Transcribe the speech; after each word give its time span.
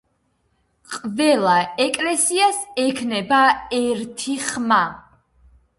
ყველა 0.93 1.57
ეკლესიას 1.87 2.59
ექნება 2.87 3.41
ერთი 3.85 4.39
ხმა. 4.49 4.85